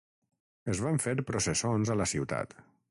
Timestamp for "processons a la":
1.31-2.11